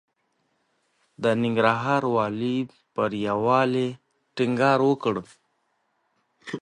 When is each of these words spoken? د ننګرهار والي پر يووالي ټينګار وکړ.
د 1.21 1.23
ننګرهار 1.43 2.03
والي 2.15 2.57
پر 2.95 3.09
يووالي 3.27 3.87
ټينګار 4.35 4.79
وکړ. 4.89 5.15